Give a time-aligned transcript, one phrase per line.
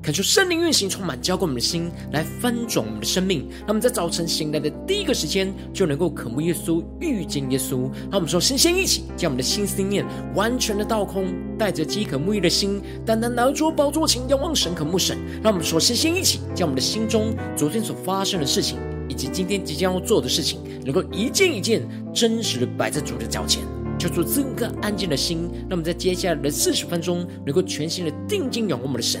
[0.00, 3.48] 恳求圣灵运行，充满浇灌我们的心，来翻转我们的生命。
[3.60, 7.90] 让我们在早晨醒来的第一个时间，就能够渴慕耶稣，遇见耶稣。
[8.10, 11.26] 让我们说，先先一起将我们的心思念完全的倒空，
[11.58, 15.18] 带着饥渴沐浴的心，单单来到主宝座前，仰望神，渴慕神。
[15.42, 18.78] 让我们说，先先一起将我们的心中昨天所发生的事情，
[19.08, 21.82] 以及今天即将要做的事情，能够一件一件
[22.14, 23.64] 真实的摆在主的脚前，
[23.98, 25.50] 求主赐一颗安静的心。
[25.68, 29.20] 让我们在接下来的四十分钟，能够全心的定睛仰望我们的神。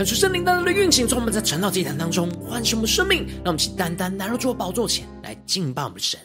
[0.00, 6.18] 恳求圣灵当中的运行，从我们在晨祷祭坛当中唤醒我们生命，让我们去单单来到主的宝座前来敬拜我们的神。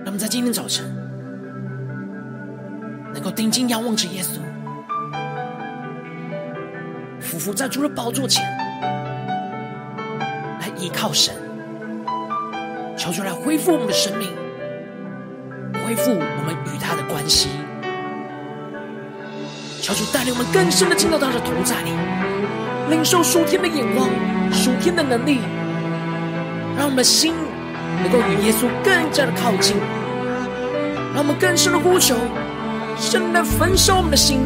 [0.00, 0.94] 让我们在今天早晨
[3.14, 4.40] 能够定睛仰望着耶稣，
[7.18, 8.44] 俯伏在主的宝座前
[10.60, 11.34] 来依靠神，
[12.94, 14.28] 求主来恢复我们的生命，
[15.82, 17.48] 恢复我们与他的关系。
[19.90, 21.90] 求主带领我们更深的进到他的同在里，
[22.90, 24.08] 领受属天的眼光、
[24.52, 25.40] 属天的能力，
[26.76, 27.34] 让我们的心
[28.00, 29.76] 能够与耶稣更加的靠近，
[31.12, 32.14] 让我们更深的呼求，
[33.00, 34.38] 神来焚烧我们的心，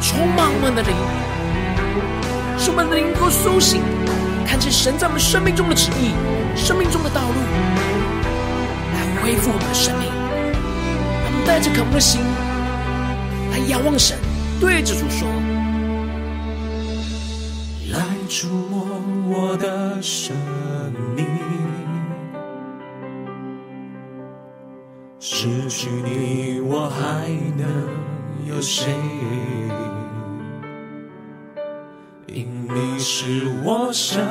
[0.00, 0.94] 充满我们的灵，
[2.56, 3.82] 使我们的灵能够苏醒，
[4.46, 6.14] 看见神在我们生命中的旨意、
[6.54, 7.34] 生命中的道路，
[8.94, 10.06] 来恢复我们的生命。
[11.24, 12.20] 让我们带着渴慕的心
[13.50, 14.16] 来仰望神。
[14.60, 15.26] 对着主说，
[17.90, 17.98] 来
[18.28, 18.86] 触摸
[19.26, 20.36] 我的生
[21.16, 21.26] 命，
[25.18, 27.66] 失去你我还能
[28.46, 28.92] 有谁？
[32.26, 34.22] 因你是我生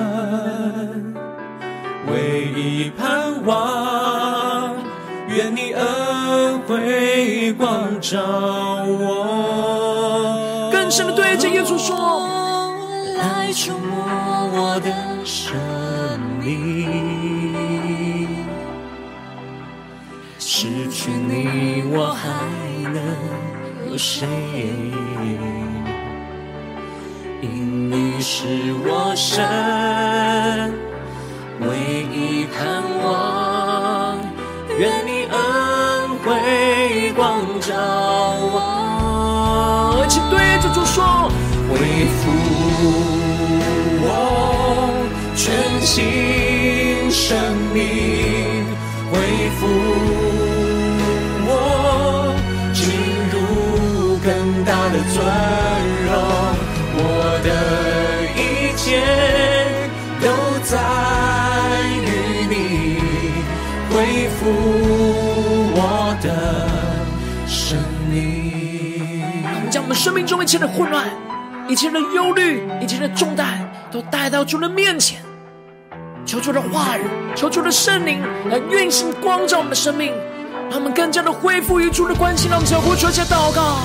[2.07, 4.75] 唯一盼望，
[5.27, 8.21] 愿你恩惠光照
[8.85, 9.78] 我。
[10.89, 12.27] 深的对着耶稣说
[13.15, 14.03] ：“来触摸
[14.51, 14.91] 我的
[15.23, 15.55] 生
[16.39, 18.27] 命，
[20.39, 22.27] 失去你我还
[22.91, 23.01] 能
[23.91, 24.27] 有谁？
[27.41, 28.47] 因你是
[28.83, 29.45] 我生
[31.61, 31.67] 唯
[32.11, 34.17] 一盼望，
[34.79, 35.37] 愿你恩
[36.25, 38.77] 惠光照我。”
[40.29, 41.31] 对着主说
[41.69, 41.77] ：“恢
[42.19, 42.21] 复
[44.01, 44.07] 我
[45.35, 45.45] 全
[45.81, 47.37] 新生
[47.73, 47.77] 命，
[49.11, 49.13] 恢
[49.59, 49.61] 复
[51.45, 51.49] 我
[52.73, 52.79] 进
[53.31, 53.35] 入
[54.23, 54.27] 更
[54.63, 55.17] 大的尊
[56.05, 56.09] 荣，
[56.95, 56.99] 我
[57.43, 57.47] 的
[58.35, 58.39] 一
[58.77, 58.79] 切
[60.21, 60.25] 都
[60.63, 60.71] 在
[61.95, 62.07] 于
[62.49, 62.53] 你，
[63.89, 63.97] 恢
[64.37, 64.41] 复
[69.99, 71.09] 生命中一切的混乱、
[71.67, 75.19] 一切的忧虑、一切的重担，都带到主的面前，
[76.25, 77.01] 求主的话语，
[77.35, 80.13] 求主的圣灵来运行光照我们的生命，
[80.69, 82.47] 让我们更加的恢复与主的关系。
[82.47, 83.81] 让我们相互说一下祷告，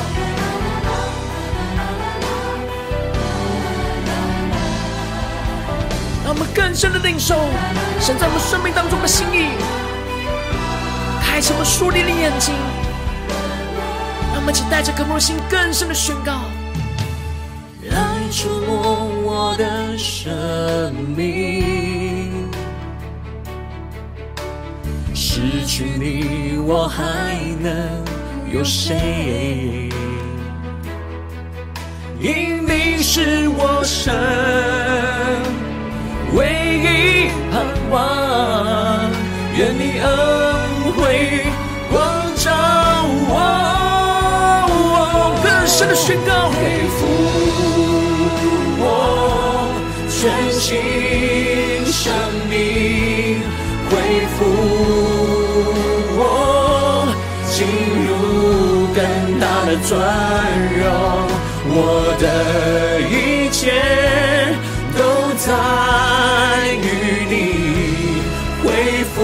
[6.24, 7.34] 让我们更深的领受
[7.98, 9.48] 神在我们生命当中的心意，
[11.20, 12.54] 开启我们属灵的眼睛。
[14.44, 16.42] 我们请带着渴慕的心，更深的宣告：
[17.88, 17.96] 来
[18.30, 22.50] 触摸我的生命，
[25.14, 28.04] 失去你我还能
[28.52, 29.88] 有谁？
[32.20, 34.14] 因你是我生
[36.34, 36.44] 唯
[36.84, 39.10] 一盼望。
[39.56, 41.46] 愿你恩惠
[45.86, 46.54] 的宣告，恢
[46.96, 47.06] 复
[48.80, 48.82] 我
[50.08, 52.12] 全新生
[52.48, 53.42] 命，
[53.90, 53.92] 恢
[54.34, 54.44] 复
[56.16, 56.20] 我
[57.50, 57.56] 进
[58.06, 58.12] 入
[58.94, 58.98] 更
[59.38, 59.90] 大的尊
[60.78, 60.84] 荣，
[61.66, 61.78] 我
[62.18, 62.24] 的
[63.02, 63.12] 一
[63.50, 63.60] 切
[64.96, 65.00] 都
[65.36, 65.46] 在
[66.76, 66.84] 于
[67.28, 67.32] 你，
[68.62, 68.64] 恢
[69.14, 69.16] 复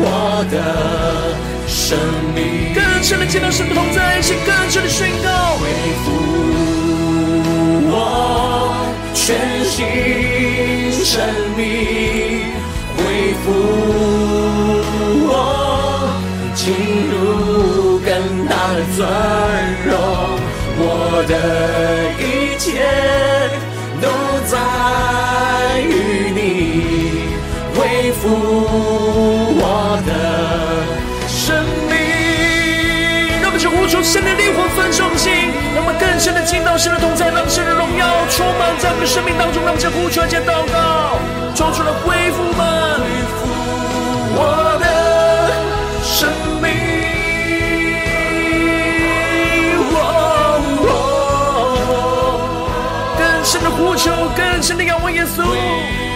[0.00, 0.04] 我
[0.50, 0.54] 的
[1.68, 1.96] 生
[2.34, 2.87] 命。
[2.98, 5.68] 更深的见到神的同在，是更深的宣告，恢
[6.02, 6.10] 复
[7.92, 8.74] 我
[9.14, 11.22] 全新生
[11.56, 12.42] 命，
[12.96, 13.52] 恢复
[15.28, 15.30] 我
[16.56, 16.74] 进
[17.08, 18.10] 入更
[18.48, 19.06] 大的尊
[19.86, 19.94] 荣，
[20.80, 21.32] 我的
[22.18, 22.66] 一切
[24.02, 24.06] 都
[24.50, 24.58] 在
[25.82, 26.36] 于你，
[27.76, 28.26] 恢复
[29.54, 29.62] 我
[30.04, 30.97] 的。
[33.88, 35.32] 求神的灵魂焚烧我们心，
[35.74, 39.64] 让我们更深的进到神的同在，让神的荣耀充满在我们的生命当中。
[39.64, 41.16] 让我们呼求，加祷告，
[41.54, 43.48] 求主来恢复们，恢复
[44.36, 44.84] 我的
[46.04, 46.28] 生
[46.60, 46.68] 命。
[53.16, 56.07] 更深的呼求，更深的仰望耶稣。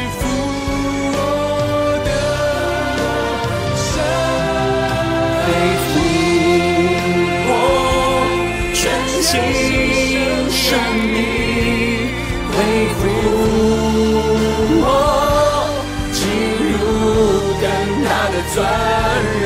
[18.54, 18.62] 尊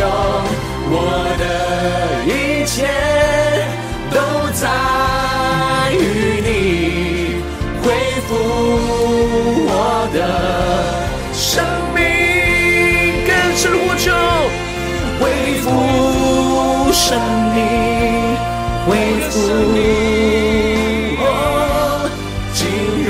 [0.00, 0.03] 荣，
[0.91, 0.94] 我
[1.38, 1.44] 的
[2.26, 2.75] 一切
[4.11, 4.19] 都
[4.53, 4.67] 在
[5.93, 5.94] 于
[6.43, 6.49] 你，
[7.85, 7.87] 恢
[8.26, 8.29] 复
[9.69, 9.70] 我
[10.12, 10.19] 的
[11.32, 11.62] 生
[11.94, 12.03] 命，
[13.29, 14.05] 更深的呼求，
[15.20, 15.25] 恢
[15.62, 15.64] 复
[16.93, 17.06] 生
[17.55, 17.56] 命，
[18.88, 18.91] 恢
[19.31, 19.35] 复
[21.20, 21.25] 我
[22.52, 22.59] 进
[23.06, 23.09] 入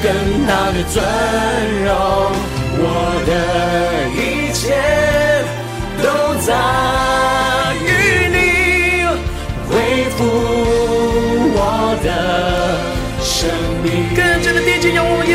[0.00, 0.06] 更
[0.46, 0.94] 大的尊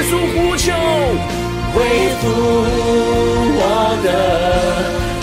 [0.05, 0.71] 稣呼求，
[1.73, 1.81] 恢
[2.21, 2.23] 复
[3.57, 3.61] 我
[4.03, 4.07] 的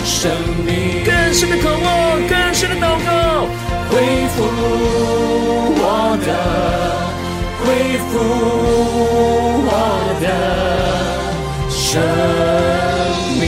[0.05, 0.29] 生
[0.65, 1.83] 命，更深的渴望，
[2.27, 3.07] 更深的祷告，
[3.89, 3.93] 恢
[4.29, 4.35] 复
[5.79, 5.81] 我
[6.25, 6.29] 的，
[7.63, 7.65] 恢
[8.09, 8.11] 复
[9.65, 9.71] 我
[10.21, 10.25] 的
[11.69, 12.01] 生
[13.39, 13.41] 命。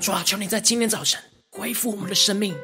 [0.00, 1.20] 主啊，求你在今天早晨
[1.50, 2.54] 恢复我们的生命，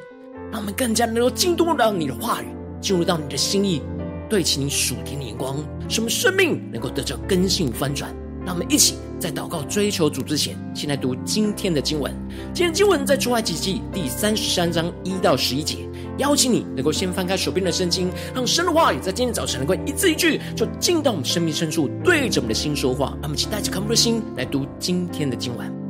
[0.51, 2.47] 让我们更加能够进入到你的话语，
[2.81, 3.81] 进入到你的心意，
[4.29, 5.57] 对齐你属天的眼光，
[5.89, 8.13] 使我们生命能够得着根性翻转。
[8.45, 12.13] 让我们一起在祷告追求主之前，先来读今天的经文。
[12.53, 15.79] 今天经文在出埃及记第三十三章一到十一节。
[16.17, 23.09] 邀请你能够先翻开手边的圣经，让神的话语在今天早晨能够一字一句，就进到我们生命深处，对着我们的心说话。
[23.21, 25.86] 让我们一起带着渴慕的心来读今天的经文。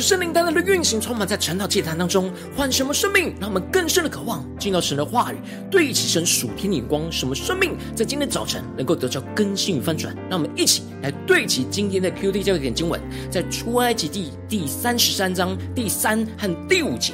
[0.00, 5.36] 圣灵单单的运行，充满在晨祷祭坛当中，换什么生命，让我们更深的渴望进到神的话语，
[5.70, 7.10] 对齐神属天的眼光。
[7.10, 10.14] 什么生命在今天早晨能够得到更新与翻转？
[10.28, 17.12] 让我们一起来对齐今天的 Q D 教育点经文，在出埃及记第三十三章第三和第五节，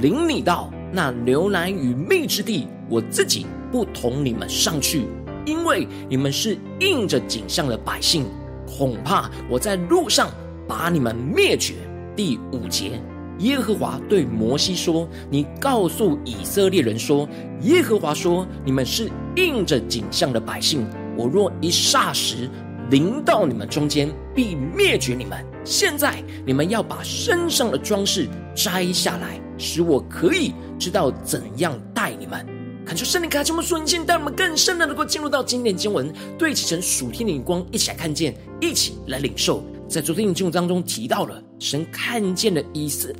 [0.00, 5.06] 领你到那流奶与蜜之地，我自己不同你们上去，
[5.44, 8.26] 因为你们是应着景象的百姓，
[8.66, 10.30] 恐怕我在路上
[10.66, 11.74] 把你们灭绝。
[12.18, 13.00] 第五节，
[13.38, 17.28] 耶和华对摩西说：“你告诉以色列人说，
[17.62, 20.84] 耶和华说，你们是印着景象的百姓。
[21.16, 22.50] 我若一霎时
[22.90, 25.46] 临到你们中间，必灭绝你们。
[25.64, 32.44] 现在你们要把身上的装饰摘下来，使我可以知道怎样待你们。”
[32.84, 39.62] 恳求圣灵开启我们属灵心，带我们更深的能够进入到经典经文，对齐成属天的眼光，一起来看见，一起来领受。
[39.86, 43.12] 在昨天的经文当中提到了，神看见了以色，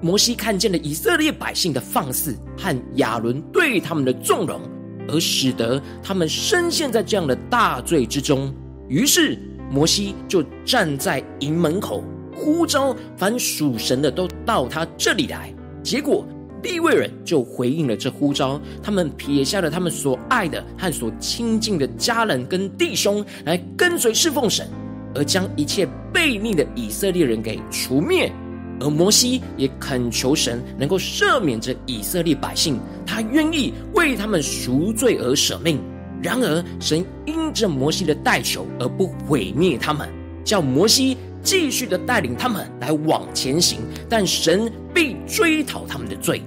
[0.00, 4.60] 摩西看见了以色列百姓的放肆和亚伦对他们的纵容，
[5.08, 8.54] 而使得他们深陷在这样的大罪之中。
[8.88, 9.38] 于是
[9.70, 15.52] 摩西就站在营门口呼召，凡属神的都到他这里来。
[15.82, 16.26] 结果
[16.62, 24.66] 利未人就回应了这呼召，他们撇下了他们所爱的和所亲近的家人跟弟兄，来跟随侍奉神。
[25.14, 28.32] 而将一切悖逆的以色列人给除灭，
[28.80, 35.78] 而摩西也恳求神能够赦免这以色列百姓，他愿意为他们赎罪而舍命。
[36.22, 40.08] 然而，神因着摩西的代求而不毁灭他们，
[40.42, 46.42] 叫摩西继续的带领他们来往前行，但神必追讨他们的罪。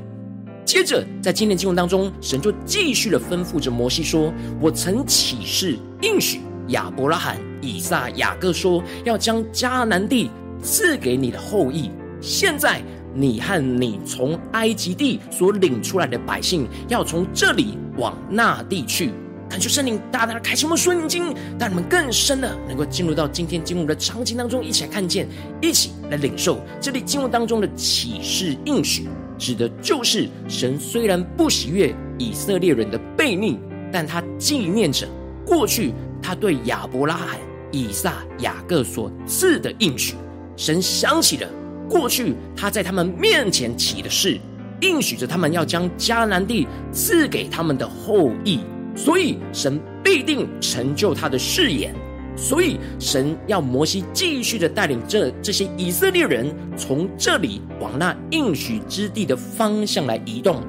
[0.65, 10.29] 接着，在今天经文当中，神就继续的吩咐着摩西说：“我曾起誓应许亚伯拉罕。”以撒、雅各说：“要将迦南地
[10.61, 11.91] 赐给你的后裔。
[12.21, 12.81] 现在
[13.13, 19.11] 你和你从埃及地所领出来的百姓，要从这里往那地去。
[19.49, 25.27] 恳求圣灵大大的开启我们双眼睛，让你们更深的能够进入到今天经文的场景当中，一起来看见，
[25.61, 29.07] 一起来领受这里经文当中的启示应许，
[29.37, 33.57] 指的就是神虽然不喜悦以色列人的悖逆，
[33.91, 35.07] 但他纪念着
[35.45, 40.15] 过去他对亚伯拉罕。”以撒、雅各所赐的应许，
[40.55, 41.49] 神想起了
[41.89, 44.39] 过去他在他们面前起的誓，
[44.79, 48.61] 应许着他们要将迦南地赐给他们的后裔，
[48.95, 51.93] 所以神必定成就他的誓言。
[52.37, 60.63] 所以神要摩西继续的带领这这些以色列人从这里往那应许之地的方向来移动，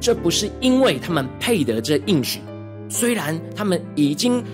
[0.00, 2.38] 这不是因为他们配得这应许，
[2.88, 4.44] 虽然他们已经。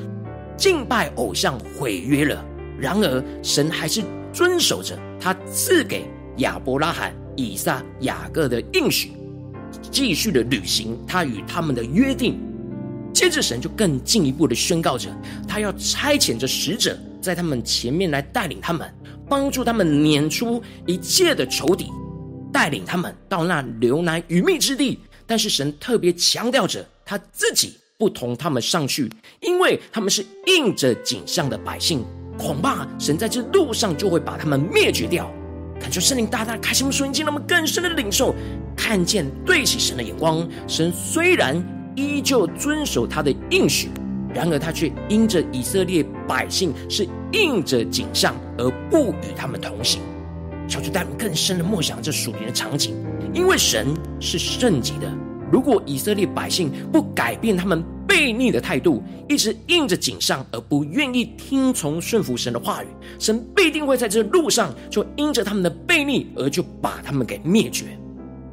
[0.62, 2.45] 敬拜偶像毁约了，
[2.78, 4.00] 然而神还是
[4.33, 6.04] 遵守着他赐给
[6.37, 9.11] 亚伯拉罕、以撒、雅各的应许，
[9.90, 12.38] 继续的履行他与他们的约定。
[13.12, 15.11] 接着，神就更进一步的宣告着，
[15.49, 18.88] 他要差遣着使者在他们前面来带领他们，
[19.28, 21.88] 帮助他们撵出一切的仇敌，
[22.52, 25.00] 带领他们到那流奶与蜜之地。
[25.26, 27.75] 但是，神特别强调着他自己。
[28.02, 32.04] 不同他们上去，因为他们是印着景象的百姓，
[32.37, 35.30] 恐怕神在这路上就会把他们灭绝掉。
[35.80, 38.35] 感觉圣灵大大开启我们属灵经，让我们更深的领受，
[38.76, 40.44] 看见对齐神的眼光。
[40.66, 43.88] 神虽然依旧遵守他的应许，
[44.35, 50.00] 然而他却因着以色列百姓是印着景象而不与他们同行。
[50.68, 52.97] 求主带领更深的默想这属灵的场景，
[53.32, 55.09] 因为神是圣洁的。
[55.52, 62.87] 如果以色列百姓不改变他们悖逆的态度，一直硬着景象而不愿意听从顺服神的话语，
[63.18, 67.85] 神必定会在这路上就因着他们的悖逆而就把他们给灭绝。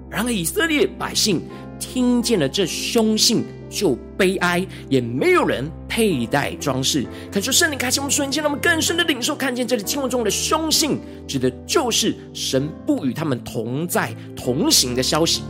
[0.09, 1.41] 然而以色列百姓
[1.79, 7.05] 听见了这凶信就悲哀，也没有人佩戴装饰。
[7.31, 15.43] 恳求圣灵开启我们瞬间，让我们更深的领受，看见这里经文中的凶性，指的就是神不与他们同在同行的消息。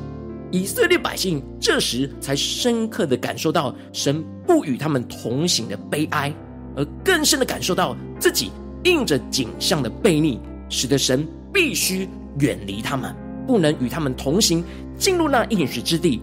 [0.51, 6.33] 以色列百姓这时才深刻的感受到神不与他们同行的悲哀，
[6.75, 8.51] 而更深的感受到自己
[8.83, 10.39] 应着景象的悖逆，
[10.69, 13.15] 使得神必须远离他们，
[13.45, 14.63] 不能与他们同行，
[14.97, 16.21] 进入那应许之地。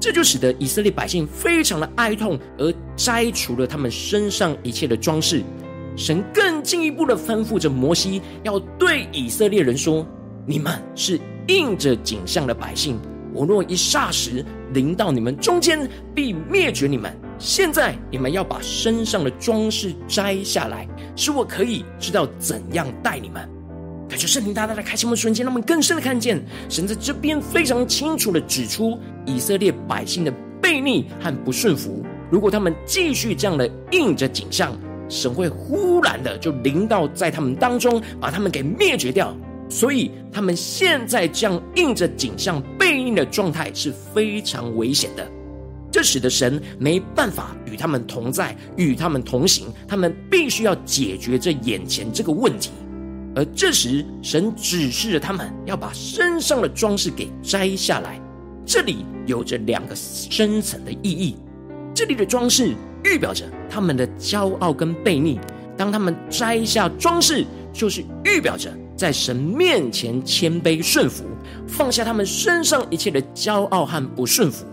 [0.00, 5.42] 这就使得以色列百姓非常的哀痛，而摘除了他们身上一切的装饰。
[5.96, 10.06] 神更进一步的吩咐着摩西，要对以色列人说
[10.44, 12.98] ：“你们是应着景象的百姓。”
[13.34, 17.12] 我若一霎时临到你们中间，必灭绝你们。
[17.36, 20.86] 现在你们要把身上的装饰摘下来，
[21.16, 23.46] 使我可以知道怎样待你们。
[24.08, 32.04] 感觉圣灵大大的开启我们瞬间，让我们更深的看见神在这边非常清楚的指出以色列百姓的悖逆和不顺服。
[32.30, 39.36] 如果他们继续这样的应着景象，神会忽然的就临到在他们当中，把他们给灭绝掉。
[39.68, 45.26] 所以他们现在这样应着景象悖逆的状态是非常危险的。
[45.90, 49.66] 这使得神没办法与他们同在，与他们同行。
[49.86, 52.70] 他们必须要解决这眼前这个问题。
[53.36, 58.20] 而这时，神指示着他们要把身上的装饰给摘下来。
[58.66, 61.36] 这里有着两个深层的意义。
[61.94, 65.38] 这里的装饰预表着他们的骄傲跟悖逆。
[65.76, 68.72] 当他们摘下装饰，就是预表着
[69.04, 71.24] 在神面前谦卑顺服，
[71.68, 74.64] 放下他们身上一切的骄傲和不顺服。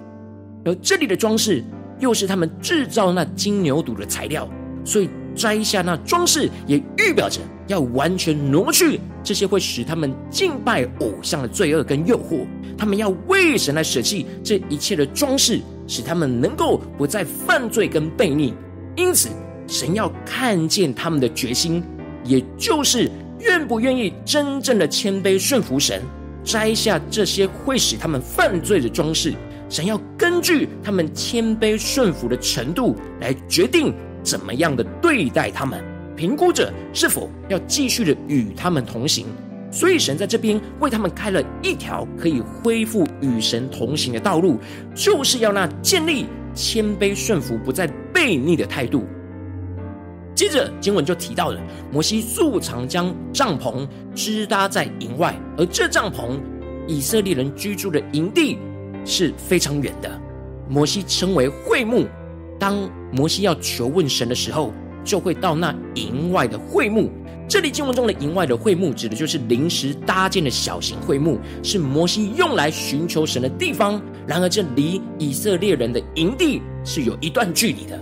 [0.63, 1.61] 而这里的装饰，
[1.99, 4.47] 又是他们制造那金牛犊的材料，
[4.85, 12.47] 所以摘下那装饰，也预表着要完全挪去这些会使他们敬拜偶像的罪恶跟诱惑。
[12.77, 18.53] 他们要为神来舍弃这一切的装饰，使他们能够不再犯罪跟悖逆。
[18.95, 19.27] 因此，
[19.67, 21.83] 神要看见他们的决心，
[22.23, 23.11] 也就是
[23.43, 26.01] 愿不愿意真正的谦卑顺服神，
[26.43, 29.33] 摘下这些会使他们犯罪的装饰。
[29.69, 35.81] 神要根据他们谦卑顺服的程度来决定怎么样的对待他们，
[36.15, 39.25] 评估着是否要继续的与他们同行。
[39.71, 44.59] 所以神在这边为他们开了一条可以恢复与神同行的道路，
[44.93, 49.05] 就是要那建立谦卑顺服、不再悖逆的态度。
[50.41, 56.39] 接着经文就提到了摩西素常将帐篷支搭在营外，而这帐篷
[56.87, 58.57] 以色列人居住的营地。
[59.05, 60.09] 是非常远的，
[60.67, 62.07] 摩西称为会幕。
[62.59, 64.73] 当摩西要求问神的时候，
[65.03, 67.11] 就会到那营外的会幕。
[67.47, 74.01] 这里经文中的营外的会幕，指的就是临时搭建的小型会幕，是摩西用来寻求神的地方。
[74.25, 77.99] 然而，这离以色列人的营地是有一段距离的。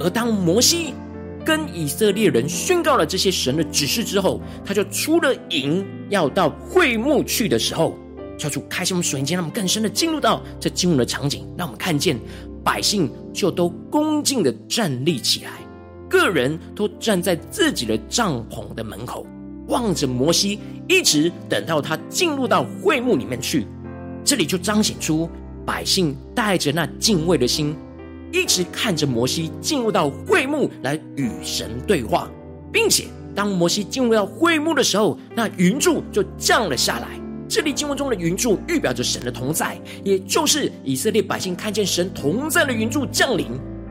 [0.00, 0.94] 而当摩西
[1.44, 7.96] 跟以色列人宣告了这些神的指示之后，他就出了营，要到会幕去的时候。
[8.38, 12.18] 求主开启我们属灵眼，让我们更深的进入到这经文的场景，让我们看见
[12.64, 15.50] 百姓就都恭敬的站立起来，
[16.08, 19.26] 个人都站在自己的帐篷的门口，
[19.68, 23.66] 望着摩西，一直等到他进入到会幕里面去。
[24.24, 25.28] 这里就彰显出
[25.64, 27.76] 百姓带着那敬畏的心，
[28.32, 32.28] 一直看着摩西进入到会幕来与神对话，
[32.72, 37.08] 并且当摩西进入到会幕的时候，那云柱就降了下来。
[37.48, 43.48] 这里经文中的云柱预表着神的同在，也就是以色列百姓看见神同在的云柱降临，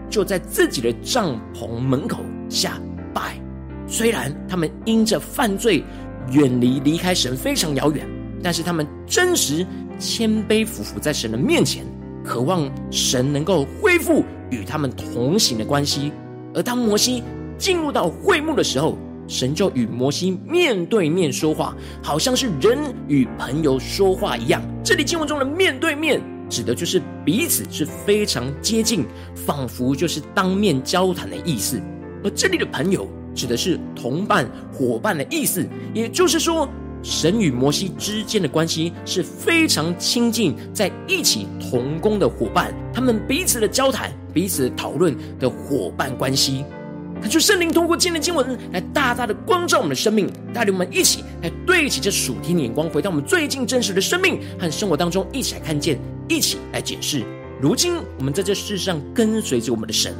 [0.10, 2.82] 就在自己的帐篷门口下
[3.13, 3.39] 拜。
[3.88, 5.84] 虽然他们因着犯罪
[6.32, 8.08] 远离离开神非常遥远，
[8.41, 9.63] 但是他们真实
[9.99, 11.86] 谦卑俯伏在神的面前，
[12.23, 16.12] 渴望神能够恢复与他们同行的关系。
[16.53, 17.23] 而当摩西
[17.57, 24.62] 进入到会幕的时候，神就与摩西面对面说话，好像是人与朋友说话一样。
[24.84, 31.81] 这里经文中的面对面，指的就是彼此是非常接近，仿佛就是当面交谈的意思。
[32.23, 35.65] 而这里的朋友，指的是同伴、伙伴的意思。
[35.93, 36.67] 也就是说，
[37.03, 46.63] 神与摩西之间的关系是非常亲近，在一起同工的伙伴，他们彼此的交谈、彼此讨论的伙伴关系。
[47.21, 57.23] 恳求圣灵通过今天的经文来大大的光照我们的生命，带领我们一起来对齐这属天的眼光，回到我们最近真实的生命和生活当中，一起来看见，一起来检视。
[57.61, 60.15] 如今我们在这世上跟随着我们的神，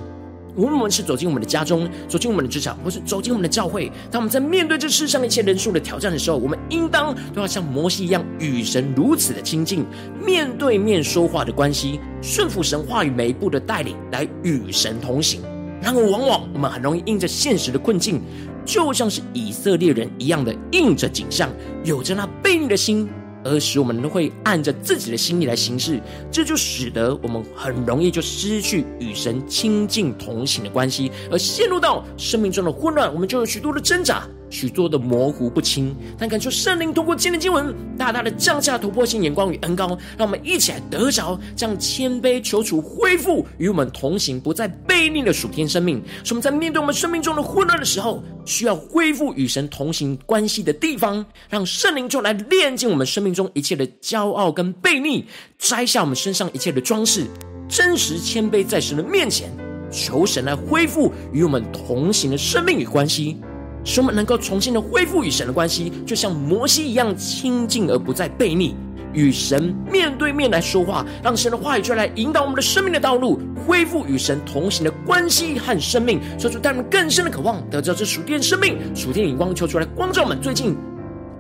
[0.56, 9.86] 无论我们是走进我们的家中，走进我们的职场，或是走进我们的教会，当我们在面对这世上一切人数的挑战的时候，我们应当都要像摩西一样，与神如此的亲近，
[10.24, 15.42] 面对面说话的关系，顺服神话语每一步的带领，来与神同行。
[15.82, 18.22] 然而，往往我们很容易因着现实的困境，
[18.64, 21.50] 就像是以色列人一样的应着景象，
[21.84, 23.10] 有着那悖逆的心，
[23.44, 26.00] 而使我们都会按着自己的心意来行事，
[26.32, 34.28] 这就使得我们很容易就失去与神亲近同行的关系，而陷入到生命中的混乱，我们就有许多的挣扎。
[34.52, 46.04] 许多的模糊不清，但感受圣灵通过今天的经文，大大的降下突破性眼光与恩膏，让我们一起来得着这样谦卑求主恢复与我们同行，不再悖逆的属天生命。
[46.24, 55.26] 使我们在面对我们生命中的混乱的时候，需要恢复与神同行关系的地方，让圣灵就来炼净我们生命中一切的骄傲跟悖逆，
[55.58, 57.26] 摘下我们身上一切的装饰，
[57.70, 59.50] 真实谦卑在神的面前，
[59.90, 63.38] 求神来恢复与我们同行的生命与关系。
[63.84, 68.76] 使我们能够重新的恢复与神的关系，就像摩西一样亲近而不再悖逆，
[69.14, 80.76] 与神面对面来说话，让神的话语就来引导我们的生命的道路，恢复与神同行的关系和生命，说出带我们更深的渴望，得到这属天生命、属天的光，求出来光照我们最近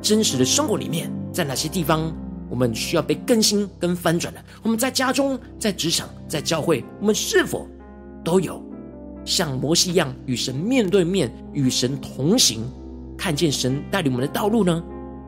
[0.02, 2.12] 真实的生活里面，在哪些地方
[2.50, 4.44] 我们需要被更新跟翻转的？
[4.64, 7.68] 我们在家中、在职场、在教会，我们是否
[8.24, 8.62] 都有？
[9.26, 12.62] 像摩西一样与神面对面，与神同行，
[13.18, 14.84] 看见神带领我们的道路呢？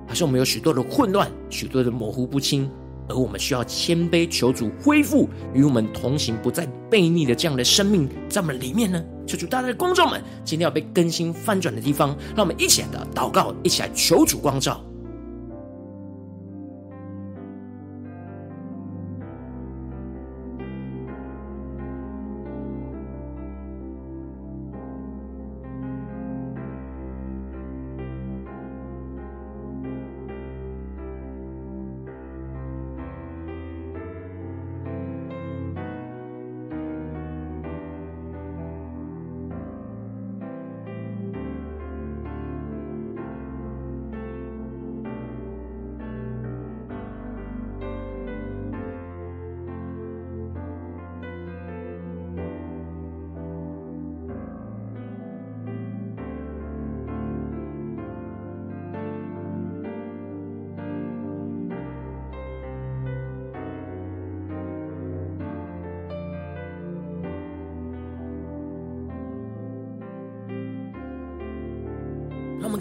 [0.08, 2.69] 还是我们有许多的混乱，许多的模糊不清，
[3.08, 9.03] 而我们需要谦卑求主恢复与我们同行，不再悖逆的这样的生命在我们里面呢？
[9.25, 14.84] 求主大家的观众们，今天要被更新翻转的地方，让我们一起来祷告，一起来求主光照。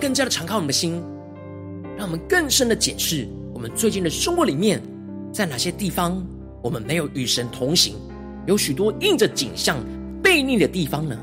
[0.03, 1.01] 更加的敞开我们的心，
[1.97, 4.83] 让我们更深的检视我们最近的生活里面，
[5.33, 6.21] 在哪些地方
[6.61, 7.95] 我们没有与神同行，
[8.45, 9.79] 有许多应着景象
[10.21, 11.17] 背逆的地方呢？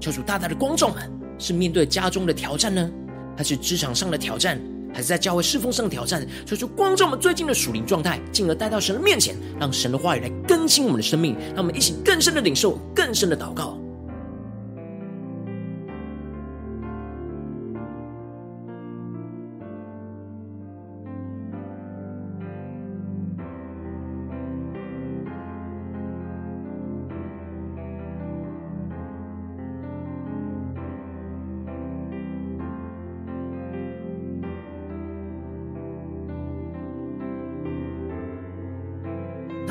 [0.00, 2.90] 求主大大的光照们，是面对家中的挑战呢，
[3.36, 4.58] 还是职场上的挑战，
[4.90, 6.26] 还是在教会侍奉上的挑战？
[6.46, 13.78] 求主光照我们最近的属灵状态，进而带到神的面前，让神的话语来更新我们的生命，让我们一起更深的领受，更深的祷告。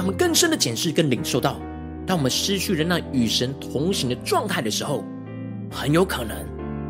[0.03, 1.61] 我们更深的检视跟领受到，
[2.05, 5.01] 当我们失去了那与神同行的状态的时候，
[5.71, 6.35] 很有可能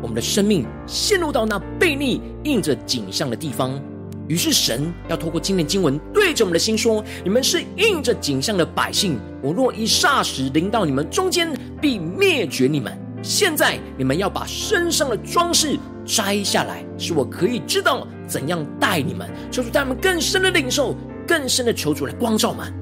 [0.02, 3.80] 我们的生命陷入到那悖逆印着景象的地方。
[4.26, 12.98] 于是神要透过今天经文对着我们的心说：“你们是印着景象的百姓，我若一霎时临到你们中间，必灭绝你们。
[13.22, 20.96] 现在你们要把身上的装饰摘下来，使我可以知道怎样待你们。”求主带我们更深的领受，
[21.28, 22.74] 更深的求主来光照们。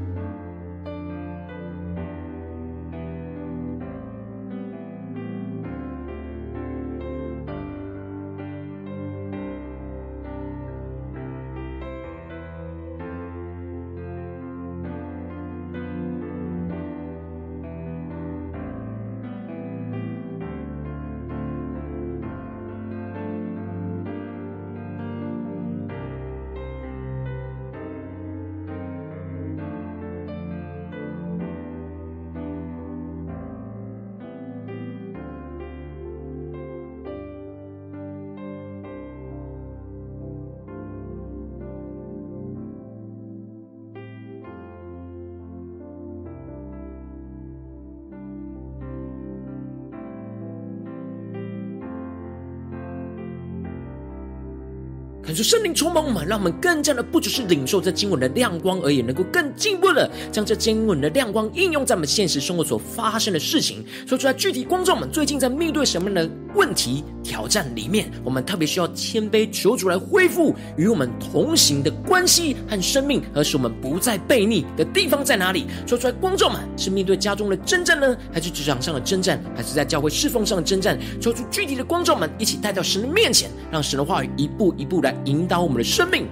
[55.33, 66.29] 感受圣灵充满我们，让我们更加的不只是领受这经文的亮光而已，能够更进一步的将这经文的亮光应用在我们现实生活所发生的事情，说出来具体观众们最近在面对什么呢？
[66.55, 75.67] 问题挑战里面，我们特别需要谦卑求主来恢复与我们同行的关系和生命，而使我们不再悖逆的地方在哪里？
[75.87, 80.99] 说出来光照们是面对家中的征战呢，还是职场上的征战，还是在教会侍奉上的征战？
[81.21, 85.13] 说出具体的光照们，一起带到神的面前，让神的话语一步一步来。
[85.25, 86.27] 引导我们的生命，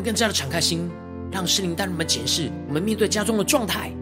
[0.00, 0.90] 们更加的敞开心，
[1.30, 3.92] 让圣灵带我们检视我们面对家中的状态，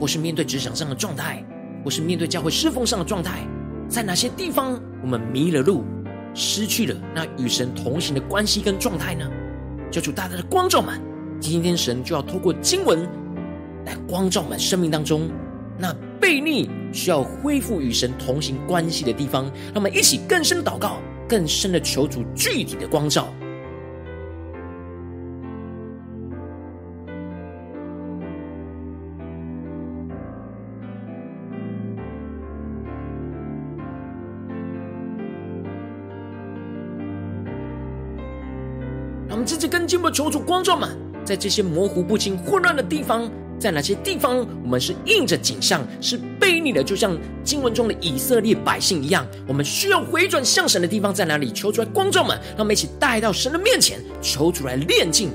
[0.00, 1.44] 或是面对职场上的状态，
[1.84, 3.46] 或是面对教会侍奉上的状态，
[3.88, 5.84] 在哪些地方我们迷了路，
[6.34, 9.30] 失去了那与神同行的关系跟状态呢？
[9.92, 11.00] 求主大大的光照们，
[11.38, 13.08] 今天神就要透过经文
[13.86, 15.30] 来光照们生命当中
[15.78, 23.32] 那悖逆需要恢复与神同行关系的地方，让我们一起更深的祷告，更深的求主具体的光照。
[40.10, 40.88] 求主光照们，
[41.24, 51.50] 在这些模糊不清、混乱的地方，在哪些地方我们是应着景象，是背逆的，就像经文中的以色列百姓一样，我们需要回转向神的地方在哪里？
[51.52, 55.30] 求主来光照们，让我们一起带到神的面前，求主来炼净。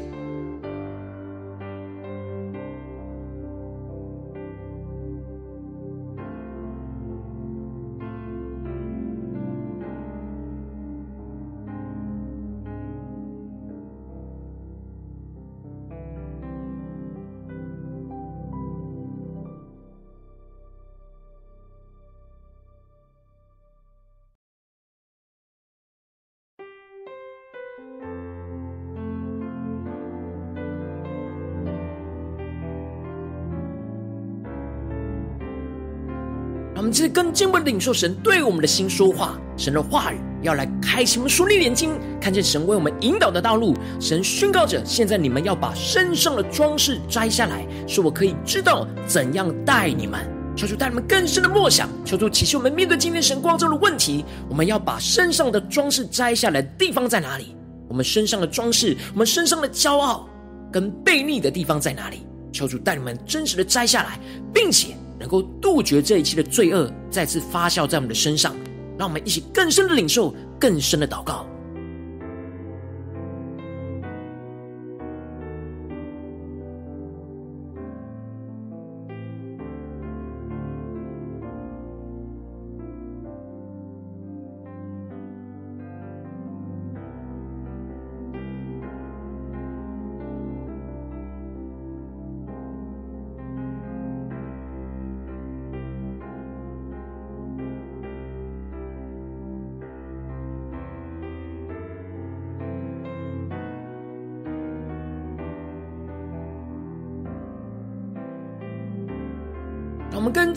[36.89, 43.75] 们这是更进一步领受神对我们的心说话，神的话语要来开启我们属灵眼睛，看见神为我们引导的道路。
[43.99, 50.19] 神宣告着：现在你们要把身上的装饰摘下来，使我可以知道怎样待你们。
[50.55, 54.25] 求主带你们更深的默想，求主启示我们面对今天神光照的问题。
[54.49, 57.55] 我们要把身上的装饰摘下来地方在哪里？
[57.87, 60.27] 我们身上的装饰，我们身上的骄傲
[60.71, 62.25] 跟悖逆的地方在哪里？
[62.51, 64.19] 求主带你们真实的摘下来，
[64.51, 64.95] 并且。
[65.19, 68.55] 能够杜绝这一切的罪恶再次发酵在我们的身上，
[68.97, 71.45] 让我们一起更深的领受，更深的祷告。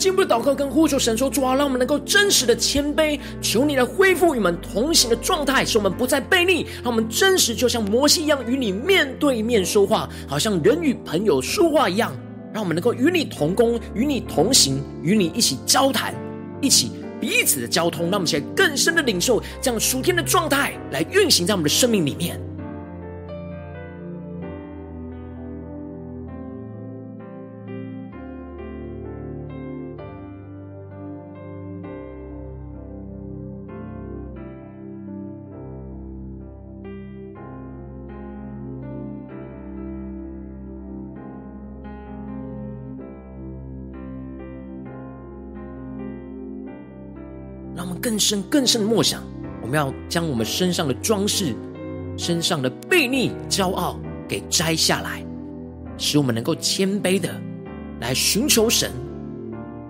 [0.03, 6.65] 进一步的祷告，跟呼求神说：主啊，让我们能够真实的谦卑，求你来恢复与我们同行的状态，使我们不再悖逆。
[6.83, 12.13] 让我们真实就像摩西一样，与你面对面说话，好像人与朋友说话一样。
[12.53, 16.13] 让我们能够与你同工，与你同行，与你一起交谈，
[16.59, 18.07] 一起彼此的交通。
[18.07, 22.37] 让我们起来更深的领受这样属天的状态，来运行在我们的生命里面。
[48.13, 49.23] 更深更深的默想，
[49.59, 51.55] 我们要将我们身上的装饰、
[52.15, 55.25] 身上的悖逆、骄傲给摘下来，
[55.97, 57.29] 使我们能够谦卑的
[57.99, 58.91] 来寻求神，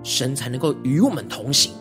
[0.03, 1.73] 神才能够与我们同行，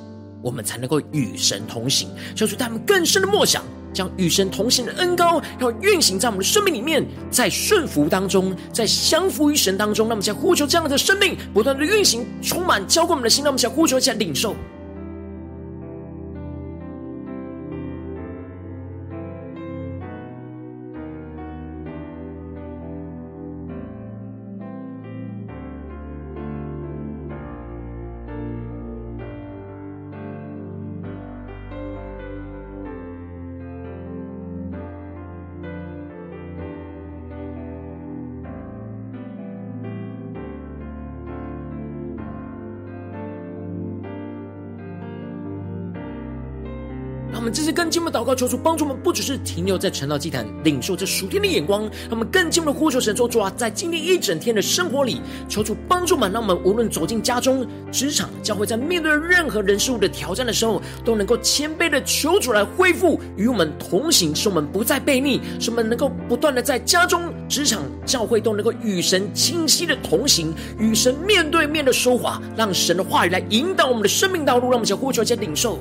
[0.42, 2.08] 我们才能够与神同行。
[2.34, 10.08] 求主带我们更深的默想，将与神同行的恩膏要运行在我们的生命里面，在顺服当中，在降服于神当中。
[10.08, 13.44] 让我们将呼求这样的生命不断的运行，充满浇灌我们的心。
[13.44, 14.56] 让我们将呼求一下领受。
[47.42, 51.82] 我们这次更进一步祷告，求主帮助我们，不只是停留在晨祷祭坛，领受这属天的眼光。
[52.08, 74.66] 让我们更进一步的呼求神说：主啊，在今天一整天的生活里，求主帮助我们，让我们无论走进家中、职场、教会，在面对任何人事物的挑战的时候，都能够谦卑的求主来恢复与我们同行，使我们不再悖逆，使我们能够不断的在家中、职场、教会都能够与神清晰的同行，与神面对面的说话，让神的话语来引导我们的生命道路。
[74.66, 75.80] 让我们先呼求，先领受。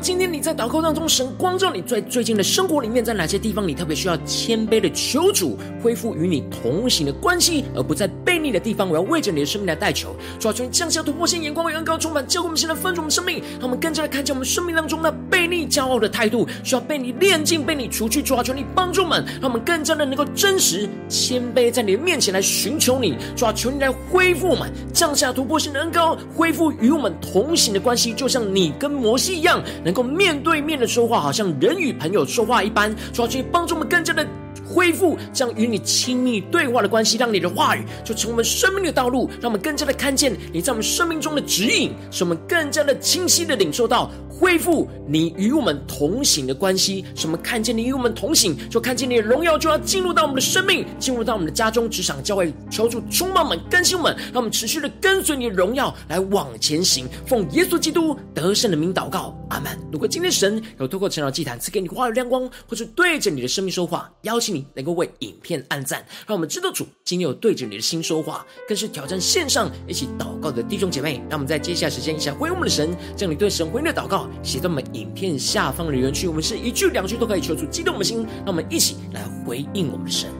[0.00, 5.30] 今天你在祷告当中，神光照你在最近的生活里面，在哪些地方你特别需要谦卑的求。
[5.30, 18.22] 主恢复与你同行的关系，而不在背逆的地方，我要为着你的生命来代求，主啊，求你降下突破性眼光与恩膏充满，教给我们现在分足我们生命，让我们更加的看见我们生命当中的背逆、骄傲的态度，需要被你炼净、被你除去。
[18.22, 23.16] 主啊，求你帮助们，让我们更加的能够真实谦卑在你的面前来寻求你。
[23.36, 29.62] 主啊，求你来恢复我们，降下突破性的恩膏，恢复与我们同行的关系，就像你跟摩西一样。
[29.90, 34.24] 能够面对面的说话，好像人与朋友说话一般，主要去帮助我们更加的
[34.64, 44.08] 恢复这样与你亲密对话的关系，让你的话语就成为我们生命的道路，让我们更加的看见你在我们生命中的指引，使我们更加的清晰的领受到。
[44.40, 57.06] 恢复你与我们同行的关系，什么看见你与我们同行，就看见你的荣耀就要进入到我们的生命，进入到我们的家中、职场、教会，求主充满我们、更新我们，让我们持续的跟随你的荣耀来往前行。
[57.26, 59.78] 奉耶稣基督得胜的名祷告，阿门。
[59.92, 71.20] 如果今天神有透过成长祭坛赐给你话语亮光，或是对着你的生命说话，邀请你能够为影片按赞，让我们知道主今天有对着你的心说话，更是挑战线上一起祷告的弟兄姐妹。
[71.28, 74.29] 让我们在接下来时间一起来回应我们的神，将你对神回应的祷告。
[74.42, 80.30] 写在我们影片下方的留言区，我们是一句两句都可以求出激动我们的心，让我们一起来回应我们的神。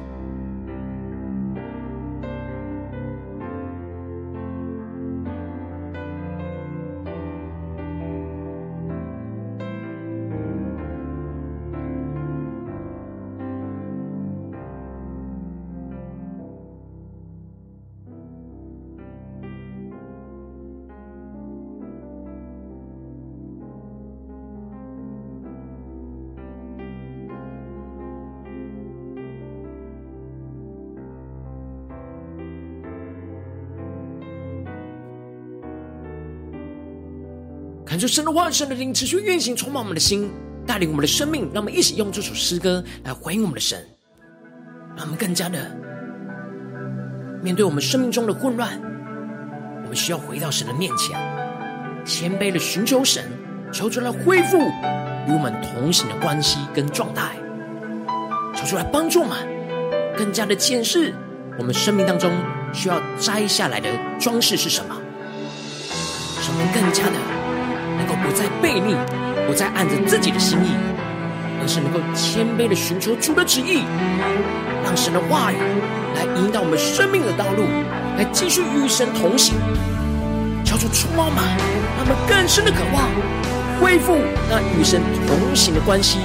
[37.98, 40.30] 就神的话语、神的灵持续运行，充满我们的心，
[40.66, 41.50] 带领我们的生命。
[41.52, 43.84] 让我们一起用这首诗歌来回应我们的神，
[44.96, 45.76] 让我们更加的
[47.42, 48.80] 面对我们生命中的混乱。
[49.82, 51.18] 我们需要回到神的面前，
[52.04, 53.24] 谦卑的寻求神，
[53.72, 54.56] 求主来恢复
[55.26, 57.34] 与我们同行的关系跟状态，
[58.54, 59.36] 求主来帮助我们
[60.16, 61.12] 更加的检视
[61.58, 62.30] 我们生命当中
[62.72, 63.88] 需要摘下来的
[64.20, 64.96] 装饰是什么，
[66.40, 67.29] 使我们更加的。
[68.22, 68.94] 不再悖逆，
[69.46, 70.70] 不再按着自己的心意，
[71.60, 73.84] 而是能够谦卑的寻求主的旨意，
[74.84, 75.56] 让神的话语
[76.16, 77.64] 来引导我们生命的道路，
[78.16, 79.54] 来继续与神同行。
[80.64, 81.42] 求主触摸嘛，
[81.96, 83.08] 让我们更深的渴望
[83.80, 84.16] 恢复
[84.48, 86.18] 那与神同行的关系，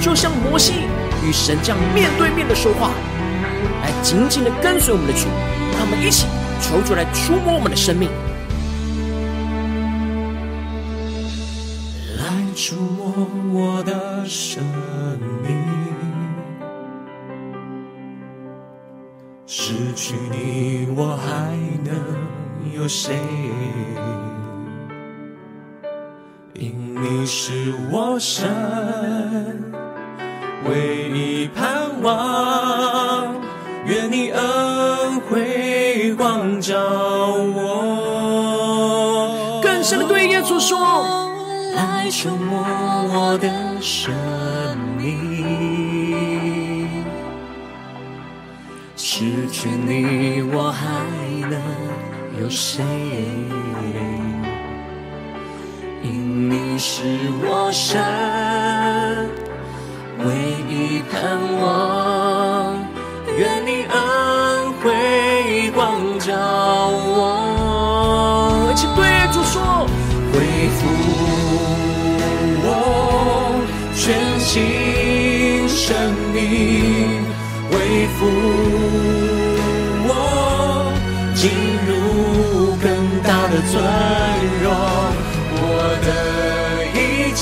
[0.00, 0.72] 就像摩西
[1.22, 2.90] 与神这样面对面的说话，
[3.82, 5.26] 来紧紧的跟随我们的主。
[5.76, 6.26] 让我们一起
[6.58, 8.08] 求主来触摸我们的生命。
[14.28, 14.62] 生
[15.42, 15.56] 命，
[19.46, 21.94] 失去你我还能
[22.74, 23.14] 有谁？
[26.54, 28.48] 因你是我神
[30.68, 33.34] 唯一盼望，
[33.84, 36.74] 愿你恩惠光照
[37.54, 37.62] 我。
[39.62, 41.25] 更深的对耶稣说。
[41.76, 42.64] 来触摸
[43.12, 43.48] 我的
[43.82, 44.14] 生
[44.96, 45.12] 命，
[48.96, 50.86] 失去你我还
[51.50, 51.60] 能
[52.40, 52.82] 有谁？
[56.02, 57.02] 因你是
[57.44, 58.00] 我神
[60.24, 60.26] 唯
[60.70, 61.14] 一盼
[61.60, 61.64] 望，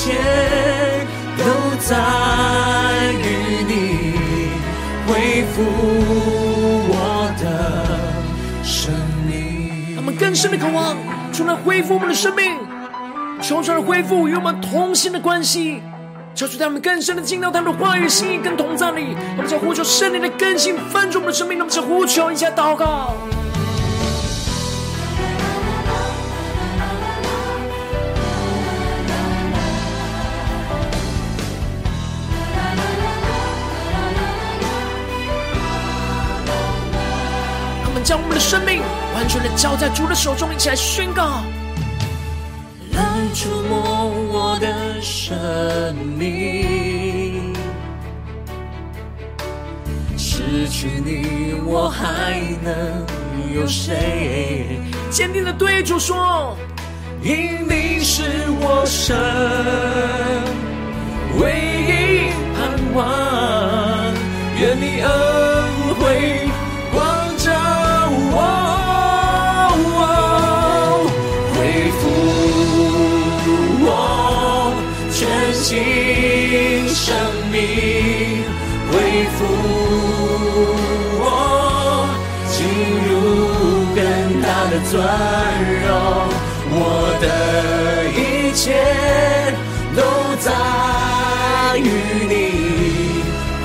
[0.05, 0.11] 切
[1.35, 1.43] 都
[1.79, 1.95] 在
[3.23, 3.73] 于你，
[5.07, 5.63] 恢复
[6.87, 6.93] 我
[7.41, 7.43] 的
[8.63, 8.93] 生
[9.27, 9.95] 命。
[9.95, 10.95] 他们更深的渴望，
[11.33, 12.55] 除了恢复我们的生命，
[13.41, 15.81] 求主来恢复与我们同心的关系。
[16.35, 19.15] 求主带我们更深的进到他们的话语、心意跟同在里。
[19.37, 21.57] 我们将呼求圣灵的更新翻转我们的生命。
[21.57, 23.15] 我们将呼求一下祷告。
[39.55, 41.41] 交在主的手中，一起来宣告。
[42.91, 43.01] 来
[43.33, 47.53] 触摸我的生命，
[50.17, 53.05] 失去你我还能
[53.53, 54.79] 有谁？
[55.09, 56.55] 坚定的对主说：
[57.21, 58.23] 因你是
[58.59, 59.17] 我生
[61.39, 61.51] 唯
[61.87, 62.59] 一盼
[62.93, 63.03] 望，
[64.59, 65.09] 愿你恩
[65.99, 66.49] 惠
[79.35, 79.43] 恢复
[81.19, 81.23] 我，
[82.49, 82.63] 进
[83.05, 83.11] 入
[83.93, 83.99] 更
[84.41, 84.93] 大的尊
[85.83, 85.87] 荣。
[86.71, 86.79] 我
[87.21, 87.23] 的
[88.15, 88.19] 一
[88.53, 88.63] 切
[89.93, 89.99] 都
[90.39, 90.47] 在
[91.79, 91.83] 于
[92.29, 92.33] 你，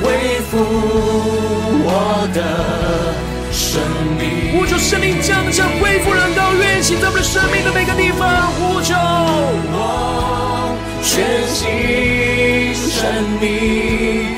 [0.03, 0.05] 恢
[0.51, 0.53] 复
[1.85, 1.89] 我
[2.35, 2.39] 的
[3.53, 3.81] 生
[4.18, 4.23] 命。
[4.53, 8.51] 呼求生命降下恢复人道，运行在我们的生命的每个地方。
[8.53, 8.95] 呼求
[9.73, 9.77] 我。
[11.03, 13.01] 全新生
[13.41, 14.37] 命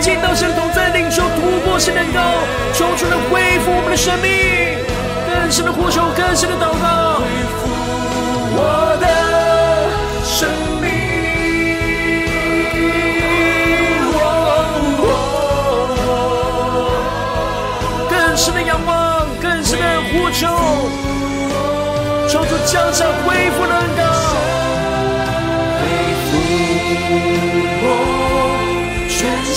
[0.00, 2.20] 进到神同在，领受突破性能高。
[2.72, 4.78] 求主来恢复我们的生命，
[5.26, 7.26] 更深的呼求，更深的祷告，恢
[7.58, 7.68] 复
[8.54, 9.06] 我的
[10.24, 10.48] 生
[10.80, 10.88] 命。
[18.08, 20.46] 更深的仰望，更深的呼求，
[22.28, 23.84] 求主降下恢复的恩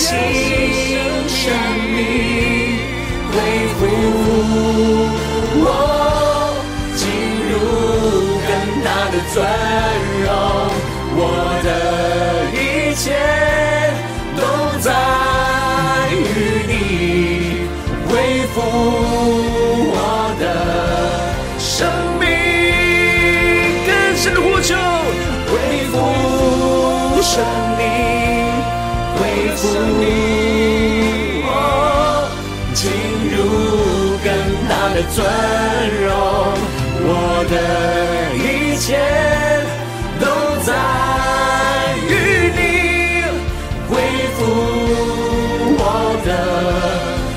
[0.02, 0.10] 新
[1.30, 1.40] 生
[1.94, 2.00] 命。
[3.32, 3.34] 恢
[3.78, 3.80] 复
[5.64, 5.66] 我，
[6.98, 7.02] 进
[7.48, 7.52] 入
[8.48, 8.50] 更
[8.84, 9.36] 大的尊
[10.24, 10.28] 荣。
[11.14, 11.20] 我
[11.64, 11.70] 的
[12.58, 12.58] 一
[12.96, 13.04] 切
[14.36, 14.40] 都
[14.80, 14.88] 在
[16.12, 16.18] 于
[16.68, 16.72] 你，
[18.10, 18.12] 恢
[18.54, 18.58] 复
[29.62, 31.42] 恢复你。
[34.94, 35.26] 的尊
[36.04, 36.12] 荣，
[37.04, 37.10] 我
[37.50, 37.56] 的
[38.36, 39.00] 一切
[40.20, 40.26] 都
[40.66, 40.70] 在
[42.10, 42.60] 于你，
[43.88, 43.92] 恢
[44.36, 44.40] 复
[45.80, 45.82] 我
[46.26, 46.30] 的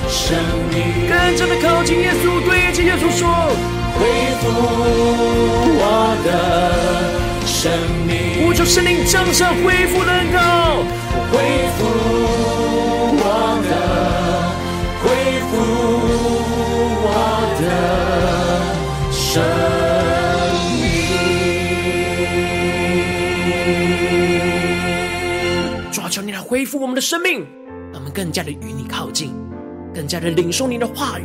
[0.08, 0.36] 生
[0.70, 0.74] 命。
[1.08, 3.22] 更加的靠近耶稣，对着耶稣说：
[3.94, 4.00] 恢
[4.40, 4.42] 复
[5.78, 5.82] 我
[6.24, 6.28] 的
[7.46, 7.70] 生
[8.04, 8.44] 命。
[8.44, 10.82] 呼求圣灵降下恢复的恩膏，
[11.34, 11.42] 恢
[11.76, 11.78] 复
[13.18, 13.22] 我
[13.66, 13.74] 的，
[15.02, 15.04] 恢
[15.50, 15.52] 复
[17.02, 17.04] 我。
[17.58, 17.66] 的
[19.10, 19.42] 生
[20.78, 20.86] 命，
[25.90, 27.44] 主啊，求你来恢复我们的生命，
[27.92, 29.32] 让我们更加的与你靠近，
[29.92, 31.24] 更加的领受你的话语，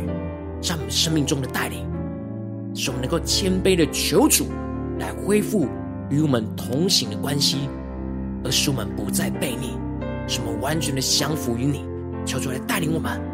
[0.60, 1.86] 在我们生命中的带领，
[2.74, 4.48] 使我们能够谦卑的求主
[4.98, 5.68] 来恢复
[6.10, 7.58] 与我们同行的关系，
[8.44, 9.78] 而使我们不再悖逆，
[10.30, 11.84] 什么完全的降服于你。
[12.24, 13.29] 求主来带领我们。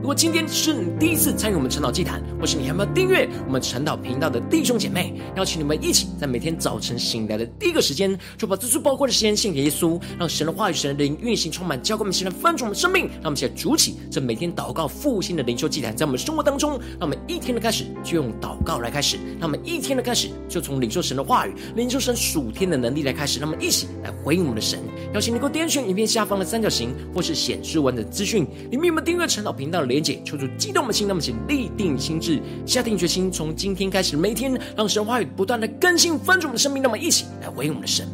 [0.00, 24.78] 如果今天是你第一次参与我们晨祷祭坛，或是你还没有订阅我们晨祷频道的弟兄姐妹，邀请你们一起在每天早晨醒来的第一个时间，就把这最宝贵的时间献给耶稣，让神的话语、神的灵运行充满，浇灌我们现在翻转我们生命，让我们现在主起这每天祷告复兴的灵修祭坛，在我们生活当中，让我们一天的开始就用祷告来开始，让我们一天的开始就从领受神的话语、领受神属天的能力来开始，让我们一起来回应我们的神。
[25.12, 38.06] 邀请你给我点选影片下方的三角形，或是显示完的资讯里面有没有订阅晨祷频道的连结，求主激动的心，那么请立定心智，下定决心，从今天开始，每天让神话语不断的更新翻转我们的生命，那么一起来回应我们的神。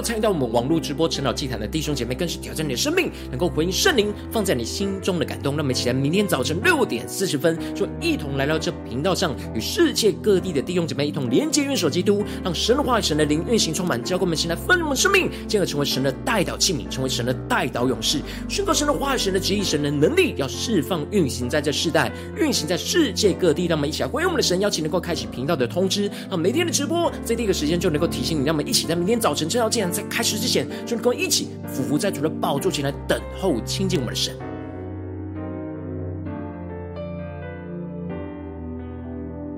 [0.00, 5.56] 参与到我们网络直播晨祷祭坛的弟兄姐妹，更是挑战你的生命，能够回应圣灵放在你心中的感动。
[5.56, 23.66] 那么，期待明天早晨六点四十分，就一同来到这频道上，与世界各地的弟兄姐妹一同连接、元首基督，让神的话语、神的灵运行充满，教灌我们现在丰盛的生命，进而成为神的代祷器皿，成为神的代祷勇士，宣告神的话语、神的旨意、神的能力，要释放运行在这世代，运行在世界各地。
[23.66, 28.44] 让我们一起来回应我们的神，邀请能够开启频道的通知，让每天的直播在第一个时间就能够提醒你。
[28.44, 29.34] 让我们一起在明天早。
[29.34, 34.49] 晨，正要见在开始之前，就能够一起俯伏在主的宝座前来等候亲近我们的神。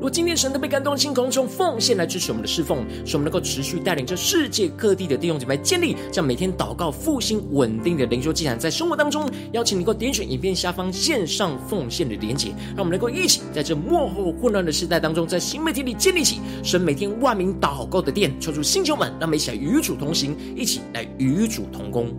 [0.03, 22.13] 如果今天神都被感动的心，从奉献来支持我们的侍奉，使我们能够持续带领着世界各地的弟兄姐妹建立这样每天祷告复兴稳定的灵修祭坛，在生活当中，邀请你能够点选影片下方线上奉献的连结，让我们能够一起在这幕后混乱的时代当中，在新媒体里建立起神每天万名祷告的殿，抽出星球们，让我们一起来与主同行，一起来与主同工。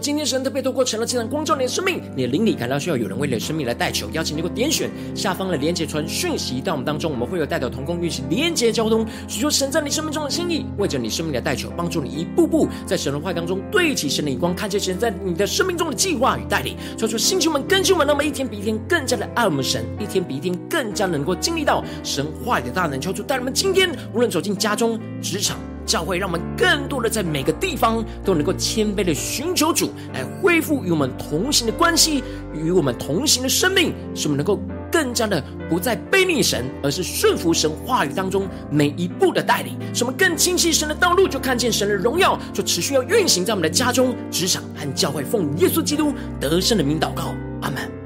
[0.00, 25.58] 今天神特别透过成了这样光照你的生命，你的灵里感到需要有人为你的生命来代求，邀请你给我点选下方的连结传讯息到我们当中，我们会有代表同工运行连结交通，寻求神在你生命中的心意，为着你生命的代求，帮助你一步步在神的话当中对齐神的眼光，看见神在你的生命中的计划与带领，说出星球们、更新们，那么一天比一天更加的爱我们神，一天比一天更加能够经历到神话语的大能，求主带我们今天无论走进家中、职场。
[25.88, 32.22] 教会让我们更多的在每个地方都能够谦卑的寻求主，来恢复与我们同行的关系，
[32.52, 34.60] 与我们同行的生命，使我们能够
[34.92, 47.34] 更加的不再背逆神，而是顺服神话语当中每一步的带领，使我们更清晰神的道路，就看见神的荣耀，就持续要运行在我们的家中、职场和教会，奉耶稣基督得胜的名祷告。
[47.62, 47.97] 阿门